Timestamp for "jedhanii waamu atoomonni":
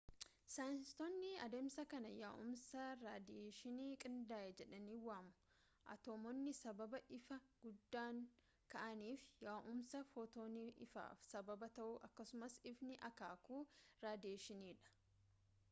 4.61-6.53